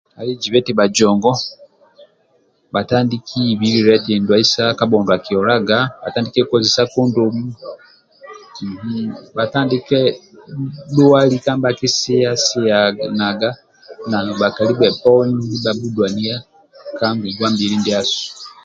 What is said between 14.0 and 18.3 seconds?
na buli nkali wena mindia bandulani ka ngongwa mbili ndiasu